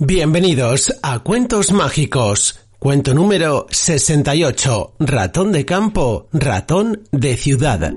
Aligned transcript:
Bienvenidos 0.00 0.94
a 1.02 1.18
Cuentos 1.18 1.72
Mágicos. 1.72 2.60
Cuento 2.78 3.14
número 3.14 3.66
68. 3.68 4.94
Ratón 5.00 5.50
de 5.50 5.64
campo, 5.64 6.28
ratón 6.32 7.02
de 7.10 7.36
ciudad. 7.36 7.92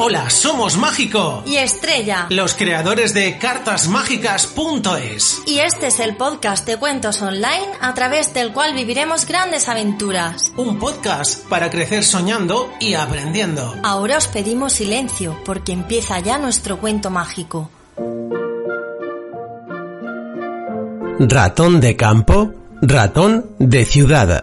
Hola, 0.00 0.28
somos 0.28 0.76
Mágico. 0.76 1.44
Y 1.46 1.54
Estrella. 1.54 2.26
Los 2.30 2.54
creadores 2.54 3.14
de 3.14 3.38
cartasmágicas.es. 3.38 5.42
Y 5.46 5.60
este 5.60 5.86
es 5.86 6.00
el 6.00 6.16
podcast 6.16 6.66
de 6.66 6.76
cuentos 6.76 7.22
online 7.22 7.68
a 7.80 7.94
través 7.94 8.34
del 8.34 8.52
cual 8.52 8.74
viviremos 8.74 9.24
grandes 9.24 9.68
aventuras. 9.68 10.52
Un 10.56 10.80
podcast 10.80 11.48
para 11.48 11.70
crecer 11.70 12.02
soñando 12.02 12.72
y 12.80 12.94
aprendiendo. 12.94 13.76
Ahora 13.84 14.18
os 14.18 14.26
pedimos 14.26 14.72
silencio 14.72 15.40
porque 15.44 15.70
empieza 15.72 16.18
ya 16.18 16.38
nuestro 16.38 16.80
cuento 16.80 17.10
mágico. 17.10 17.70
Ratón 21.20 21.80
de 21.80 21.94
campo, 21.94 22.52
ratón 22.82 23.46
de 23.60 23.84
ciudad. 23.84 24.42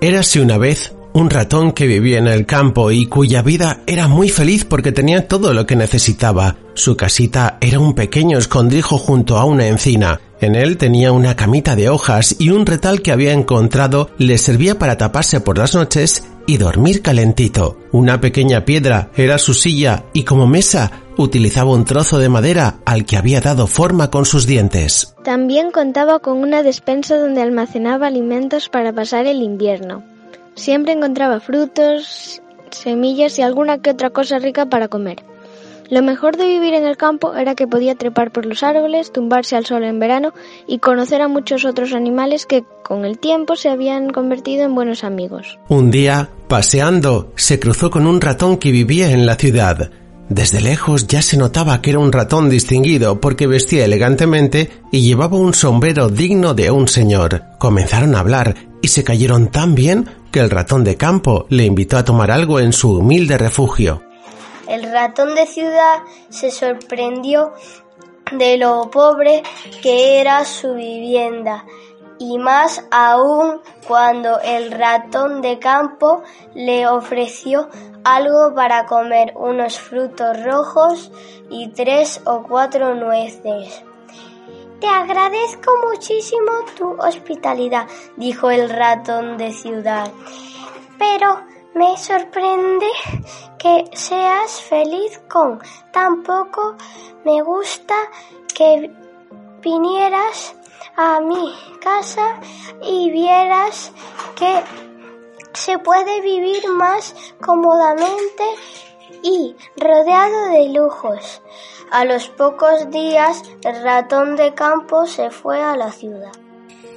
Érase 0.00 0.40
una 0.40 0.56
vez 0.56 0.94
un 1.12 1.28
ratón 1.28 1.72
que 1.72 1.88
vivía 1.88 2.18
en 2.18 2.28
el 2.28 2.46
campo 2.46 2.92
y 2.92 3.06
cuya 3.06 3.42
vida 3.42 3.80
era 3.84 4.06
muy 4.06 4.28
feliz 4.28 4.64
porque 4.64 4.92
tenía 4.92 5.26
todo 5.26 5.52
lo 5.52 5.66
que 5.66 5.74
necesitaba. 5.74 6.54
Su 6.74 6.96
casita 6.96 7.58
era 7.60 7.80
un 7.80 7.94
pequeño 7.94 8.38
escondrijo 8.38 8.96
junto 8.96 9.38
a 9.38 9.44
una 9.44 9.66
encina. 9.66 10.20
En 10.40 10.54
él 10.54 10.76
tenía 10.76 11.10
una 11.10 11.34
camita 11.34 11.74
de 11.74 11.88
hojas 11.88 12.36
y 12.38 12.50
un 12.50 12.64
retal 12.64 13.02
que 13.02 13.10
había 13.10 13.32
encontrado 13.32 14.10
le 14.18 14.38
servía 14.38 14.78
para 14.78 14.98
taparse 14.98 15.40
por 15.40 15.58
las 15.58 15.74
noches 15.74 16.22
y 16.46 16.58
dormir 16.58 17.02
calentito. 17.02 17.76
Una 17.90 18.20
pequeña 18.20 18.64
piedra 18.64 19.10
era 19.16 19.36
su 19.38 19.52
silla 19.52 20.04
y 20.12 20.22
como 20.22 20.46
mesa 20.46 20.92
utilizaba 21.18 21.72
un 21.72 21.84
trozo 21.84 22.18
de 22.18 22.30
madera 22.30 22.76
al 22.86 23.04
que 23.04 23.18
había 23.18 23.40
dado 23.40 23.66
forma 23.66 24.10
con 24.10 24.24
sus 24.24 24.46
dientes. 24.46 25.14
También 25.24 25.70
contaba 25.70 26.20
con 26.20 26.38
una 26.38 26.62
despensa 26.62 27.18
donde 27.18 27.42
almacenaba 27.42 28.06
alimentos 28.06 28.68
para 28.68 28.92
pasar 28.92 29.26
el 29.26 29.42
invierno. 29.42 30.02
Siempre 30.54 30.92
encontraba 30.92 31.40
frutos, 31.40 32.40
semillas 32.70 33.38
y 33.38 33.42
alguna 33.42 33.78
que 33.78 33.90
otra 33.90 34.10
cosa 34.10 34.38
rica 34.38 34.66
para 34.66 34.88
comer. 34.88 35.24
Lo 35.90 36.02
mejor 36.02 36.36
de 36.36 36.46
vivir 36.46 36.74
en 36.74 36.84
el 36.84 36.98
campo 36.98 37.34
era 37.34 37.54
que 37.54 37.66
podía 37.66 37.94
trepar 37.94 38.30
por 38.30 38.44
los 38.44 38.62
árboles, 38.62 39.10
tumbarse 39.10 39.56
al 39.56 39.64
sol 39.64 39.84
en 39.84 39.98
verano 39.98 40.34
y 40.66 40.80
conocer 40.80 41.22
a 41.22 41.28
muchos 41.28 41.64
otros 41.64 41.94
animales 41.94 42.44
que 42.44 42.62
con 42.84 43.06
el 43.06 43.18
tiempo 43.18 43.56
se 43.56 43.70
habían 43.70 44.10
convertido 44.10 44.64
en 44.64 44.74
buenos 44.74 45.02
amigos. 45.02 45.58
Un 45.68 45.90
día, 45.90 46.28
paseando, 46.46 47.32
se 47.36 47.58
cruzó 47.58 47.90
con 47.90 48.06
un 48.06 48.20
ratón 48.20 48.58
que 48.58 48.70
vivía 48.70 49.10
en 49.10 49.24
la 49.24 49.36
ciudad. 49.36 49.90
Desde 50.28 50.60
lejos 50.60 51.06
ya 51.06 51.22
se 51.22 51.38
notaba 51.38 51.80
que 51.80 51.90
era 51.90 51.98
un 51.98 52.12
ratón 52.12 52.50
distinguido 52.50 53.20
porque 53.20 53.46
vestía 53.46 53.86
elegantemente 53.86 54.70
y 54.92 55.00
llevaba 55.00 55.38
un 55.38 55.54
sombrero 55.54 56.08
digno 56.08 56.52
de 56.52 56.70
un 56.70 56.86
señor. 56.86 57.44
Comenzaron 57.58 58.14
a 58.14 58.20
hablar 58.20 58.54
y 58.82 58.88
se 58.88 59.04
cayeron 59.04 59.48
tan 59.48 59.74
bien 59.74 60.08
que 60.30 60.40
el 60.40 60.50
ratón 60.50 60.84
de 60.84 60.96
campo 60.96 61.46
le 61.48 61.64
invitó 61.64 61.96
a 61.96 62.04
tomar 62.04 62.30
algo 62.30 62.60
en 62.60 62.74
su 62.74 62.98
humilde 62.98 63.38
refugio. 63.38 64.02
El 64.68 64.92
ratón 64.92 65.34
de 65.34 65.46
ciudad 65.46 66.00
se 66.28 66.50
sorprendió 66.50 67.54
de 68.32 68.58
lo 68.58 68.90
pobre 68.90 69.42
que 69.80 70.20
era 70.20 70.44
su 70.44 70.74
vivienda 70.74 71.64
y 72.18 72.38
más 72.38 72.84
aún 72.90 73.60
cuando 73.86 74.40
el 74.40 74.72
ratón 74.72 75.40
de 75.40 75.58
campo 75.58 76.22
le 76.54 76.86
ofreció 76.86 77.68
algo 78.04 78.54
para 78.54 78.86
comer, 78.86 79.32
unos 79.36 79.78
frutos 79.78 80.42
rojos 80.42 81.10
y 81.50 81.68
tres 81.68 82.20
o 82.24 82.42
cuatro 82.42 82.94
nueces. 82.94 83.82
Te 84.80 84.86
agradezco 84.86 85.72
muchísimo 85.90 86.52
tu 86.76 86.90
hospitalidad, 87.00 87.86
dijo 88.16 88.50
el 88.50 88.70
ratón 88.70 89.36
de 89.36 89.52
ciudad, 89.52 90.08
pero 90.98 91.42
me 91.74 91.96
sorprende 91.96 92.86
que 93.58 93.84
seas 93.92 94.60
feliz 94.62 95.20
con 95.28 95.60
tan 95.92 96.22
poco. 96.22 96.76
Me 97.24 97.42
gusta 97.42 97.94
que 98.54 98.90
vinieras 99.60 100.54
a 100.96 101.20
mi 101.20 101.52
casa 101.80 102.40
y 102.82 103.10
vieras 103.10 103.92
que 104.36 104.62
se 105.54 105.78
puede 105.78 106.20
vivir 106.20 106.68
más 106.68 107.14
cómodamente 107.40 108.44
y 109.22 109.54
rodeado 109.76 110.50
de 110.50 110.68
lujos. 110.72 111.42
A 111.90 112.04
los 112.04 112.28
pocos 112.28 112.90
días 112.90 113.42
el 113.64 113.82
ratón 113.82 114.36
de 114.36 114.54
campo 114.54 115.06
se 115.06 115.30
fue 115.30 115.62
a 115.62 115.76
la 115.76 115.90
ciudad. 115.90 116.32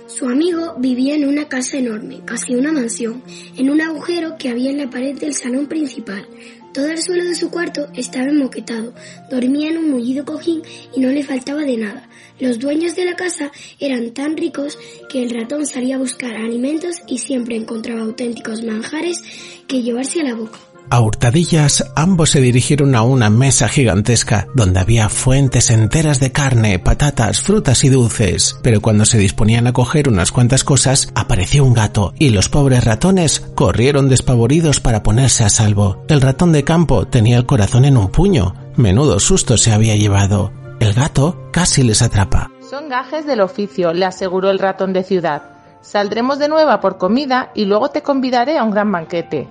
Su 0.07 0.25
amigo 0.25 0.73
vivía 0.77 1.15
en 1.15 1.25
una 1.25 1.47
casa 1.47 1.77
enorme, 1.77 2.21
casi 2.25 2.53
una 2.55 2.73
mansión, 2.73 3.23
en 3.55 3.69
un 3.69 3.79
agujero 3.79 4.35
que 4.37 4.49
había 4.49 4.69
en 4.69 4.79
la 4.79 4.89
pared 4.89 5.17
del 5.17 5.33
salón 5.33 5.67
principal. 5.67 6.27
Todo 6.73 6.87
el 6.87 7.01
suelo 7.01 7.25
de 7.25 7.35
su 7.35 7.51
cuarto 7.51 7.89
estaba 7.95 8.29
enmoquetado, 8.29 8.93
dormía 9.29 9.69
en 9.69 9.77
un 9.77 9.89
mullido 9.89 10.23
cojín 10.23 10.61
y 10.95 11.01
no 11.01 11.09
le 11.09 11.23
faltaba 11.23 11.61
de 11.63 11.75
nada. 11.75 12.07
Los 12.39 12.59
dueños 12.59 12.95
de 12.95 13.03
la 13.03 13.17
casa 13.17 13.51
eran 13.79 14.11
tan 14.11 14.37
ricos 14.37 14.77
que 15.09 15.21
el 15.21 15.31
ratón 15.31 15.65
salía 15.65 15.95
a 15.95 15.99
buscar 15.99 16.35
alimentos 16.35 17.01
y 17.07 17.17
siempre 17.17 17.57
encontraba 17.57 18.01
auténticos 18.01 18.63
manjares 18.63 19.21
que 19.67 19.81
llevarse 19.81 20.21
a 20.21 20.23
la 20.23 20.35
boca. 20.35 20.70
A 20.91 20.99
hurtadillas 20.99 21.89
ambos 21.95 22.31
se 22.31 22.41
dirigieron 22.41 22.95
a 22.95 23.03
una 23.03 23.29
mesa 23.29 23.69
gigantesca 23.69 24.49
donde 24.53 24.81
había 24.81 25.07
fuentes 25.07 25.69
enteras 25.69 26.19
de 26.19 26.33
carne, 26.33 26.79
patatas, 26.79 27.39
frutas 27.39 27.85
y 27.85 27.89
dulces. 27.89 28.59
Pero 28.61 28.81
cuando 28.81 29.05
se 29.05 29.17
disponían 29.17 29.67
a 29.67 29.71
coger 29.71 30.09
unas 30.09 30.33
cuantas 30.33 30.65
cosas, 30.65 31.07
apareció 31.15 31.63
un 31.63 31.73
gato 31.73 32.13
y 32.19 32.31
los 32.31 32.49
pobres 32.49 32.83
ratones 32.83 33.39
corrieron 33.55 34.09
despavoridos 34.09 34.81
para 34.81 35.01
ponerse 35.01 35.45
a 35.45 35.49
salvo. 35.49 36.03
El 36.09 36.19
ratón 36.19 36.51
de 36.51 36.65
campo 36.65 37.07
tenía 37.07 37.37
el 37.37 37.45
corazón 37.45 37.85
en 37.85 37.95
un 37.95 38.09
puño. 38.09 38.53
Menudo 38.75 39.21
susto 39.21 39.55
se 39.55 39.71
había 39.71 39.95
llevado. 39.95 40.51
El 40.81 40.93
gato 40.93 41.47
casi 41.53 41.83
les 41.83 42.01
atrapa. 42.01 42.51
Son 42.69 42.89
gajes 42.89 43.25
del 43.25 43.39
oficio, 43.39 43.93
le 43.93 44.03
aseguró 44.03 44.49
el 44.49 44.59
ratón 44.59 44.91
de 44.91 45.03
ciudad. 45.03 45.43
Saldremos 45.79 46.37
de 46.37 46.49
nueva 46.49 46.81
por 46.81 46.97
comida 46.97 47.51
y 47.55 47.63
luego 47.63 47.91
te 47.91 48.01
convidaré 48.01 48.57
a 48.57 48.65
un 48.65 48.71
gran 48.71 48.91
banquete. 48.91 49.47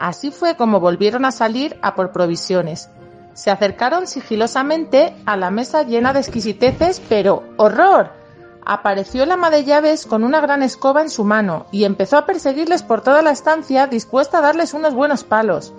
Así 0.00 0.30
fue 0.30 0.56
como 0.56 0.80
volvieron 0.80 1.26
a 1.26 1.30
salir 1.30 1.78
a 1.82 1.94
por 1.94 2.10
provisiones. 2.10 2.88
Se 3.34 3.50
acercaron 3.50 4.06
sigilosamente 4.06 5.14
a 5.26 5.36
la 5.36 5.50
mesa 5.50 5.82
llena 5.82 6.14
de 6.14 6.20
exquisiteces, 6.20 7.02
pero 7.06 7.44
¡horror! 7.58 8.10
Apareció 8.64 9.24
el 9.24 9.30
ama 9.30 9.50
de 9.50 9.64
llaves 9.64 10.06
con 10.06 10.24
una 10.24 10.40
gran 10.40 10.62
escoba 10.62 11.02
en 11.02 11.10
su 11.10 11.24
mano 11.24 11.66
y 11.70 11.84
empezó 11.84 12.16
a 12.16 12.24
perseguirles 12.24 12.82
por 12.82 13.02
toda 13.02 13.20
la 13.20 13.30
estancia 13.30 13.86
dispuesta 13.86 14.38
a 14.38 14.40
darles 14.40 14.72
unos 14.72 14.94
buenos 14.94 15.22
palos. 15.22 15.74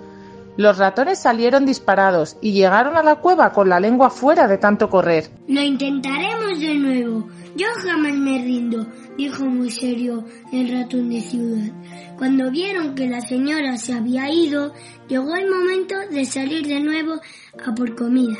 Los 0.56 0.76
ratones 0.76 1.18
salieron 1.18 1.64
disparados 1.64 2.36
y 2.42 2.52
llegaron 2.52 2.96
a 2.96 3.02
la 3.02 3.16
cueva 3.16 3.52
con 3.52 3.70
la 3.70 3.80
lengua 3.80 4.10
fuera 4.10 4.46
de 4.46 4.58
tanto 4.58 4.90
correr. 4.90 5.30
Lo 5.48 5.62
intentaremos 5.62 6.60
de 6.60 6.74
nuevo. 6.74 7.28
Yo 7.56 7.66
jamás 7.82 8.14
me 8.14 8.38
rindo, 8.38 8.86
dijo 9.16 9.44
muy 9.44 9.70
serio 9.70 10.24
el 10.52 10.70
ratón 10.70 11.08
de 11.08 11.22
ciudad. 11.22 11.72
Cuando 12.18 12.50
vieron 12.50 12.94
que 12.94 13.08
la 13.08 13.22
señora 13.22 13.78
se 13.78 13.94
había 13.94 14.30
ido, 14.30 14.74
llegó 15.08 15.34
el 15.36 15.48
momento 15.48 15.94
de 16.10 16.24
salir 16.26 16.66
de 16.66 16.80
nuevo 16.80 17.14
a 17.64 17.74
por 17.74 17.94
comida. 17.94 18.36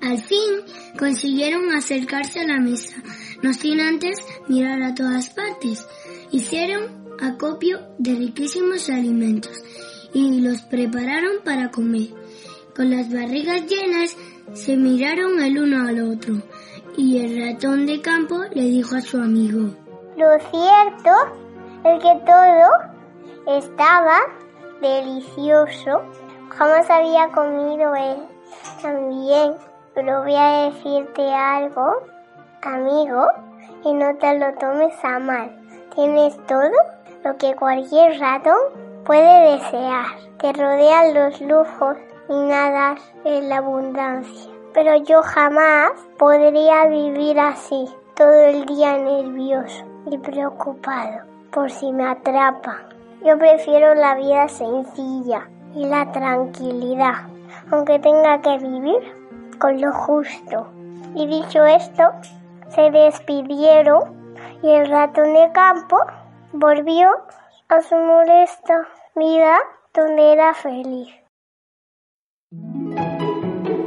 Al 0.00 0.18
fin 0.18 0.62
consiguieron 0.98 1.74
acercarse 1.74 2.40
a 2.40 2.46
la 2.46 2.60
mesa, 2.60 2.96
no 3.42 3.52
sin 3.52 3.80
antes 3.80 4.18
mirar 4.48 4.82
a 4.82 4.94
todas 4.94 5.28
partes. 5.30 5.86
Hicieron 6.30 7.08
acopio 7.20 7.80
de 7.98 8.14
riquísimos 8.14 8.88
alimentos 8.88 9.52
y 10.12 10.40
los 10.40 10.62
prepararon 10.62 11.42
para 11.44 11.70
comer. 11.70 12.08
Con 12.74 12.90
las 12.90 13.12
barrigas 13.12 13.66
llenas 13.66 14.16
se 14.54 14.76
miraron 14.76 15.42
el 15.42 15.58
uno 15.58 15.88
al 15.88 16.12
otro 16.12 16.36
y 16.96 17.18
el 17.24 17.44
ratón 17.44 17.86
de 17.86 18.00
campo 18.00 18.42
le 18.52 18.62
dijo 18.62 18.96
a 18.96 19.00
su 19.00 19.18
amigo, 19.18 19.74
Lo 20.16 20.28
cierto 20.50 21.10
es 21.84 22.02
que 22.02 22.20
todo 22.26 23.58
estaba 23.58 24.18
delicioso. 24.80 26.02
Jamás 26.50 26.90
había 26.90 27.28
comido 27.28 27.94
él 27.94 28.16
también, 28.82 29.54
pero 29.94 30.22
voy 30.22 30.34
a 30.34 30.70
decirte 30.70 31.32
algo, 31.32 32.02
amigo, 32.62 33.26
y 33.84 33.92
no 33.92 34.16
te 34.16 34.38
lo 34.38 34.52
tomes 34.54 34.94
a 35.02 35.18
mal. 35.18 35.56
Tienes 35.94 36.36
todo 36.46 36.70
lo 37.24 37.36
que 37.36 37.54
cualquier 37.54 38.18
ratón 38.18 38.87
puede 39.08 39.52
desear. 39.52 40.04
Te 40.38 40.52
rodean 40.52 41.14
los 41.14 41.40
lujos 41.40 41.96
y 42.28 42.34
nadas 42.34 43.00
en 43.24 43.48
la 43.48 43.56
abundancia. 43.56 44.52
Pero 44.74 44.96
yo 44.96 45.22
jamás 45.22 45.92
podría 46.18 46.84
vivir 46.84 47.40
así, 47.40 47.86
todo 48.14 48.34
el 48.34 48.66
día 48.66 48.98
nervioso 48.98 49.82
y 50.10 50.18
preocupado 50.18 51.22
por 51.50 51.70
si 51.70 51.90
me 51.90 52.06
atrapa. 52.06 52.82
Yo 53.24 53.38
prefiero 53.38 53.94
la 53.94 54.14
vida 54.14 54.46
sencilla 54.46 55.48
y 55.74 55.86
la 55.86 56.12
tranquilidad. 56.12 57.14
Aunque 57.70 57.98
tenga 57.98 58.42
que 58.42 58.58
vivir 58.58 59.00
con 59.58 59.80
lo 59.80 59.90
justo. 59.90 60.68
Y 61.14 61.26
dicho 61.26 61.64
esto, 61.64 62.02
se 62.68 62.90
despidieron 62.90 64.34
y 64.62 64.70
el 64.70 64.86
ratón 64.90 65.32
de 65.32 65.50
campo 65.52 65.96
volvió 66.52 67.08
a 67.70 67.82
su 67.82 67.94
molesta 67.94 68.88
vida 69.14 69.58
donde 69.92 70.32
era 70.32 70.54
feliz. 70.54 71.08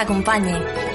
acompañe. 0.00 0.87